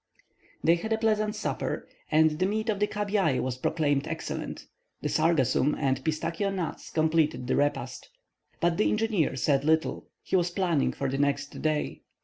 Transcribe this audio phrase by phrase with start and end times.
[0.63, 4.65] They had a pleasant supper, and the meat of the cabiai was proclaimed excellent;
[5.03, 8.09] the sargassum and pistachio nuts completed the repast.
[8.59, 12.01] But the engineer said little; he was planning for the next day.